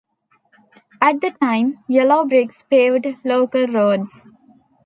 [0.99, 4.25] At the time, yellow bricks paved local roads.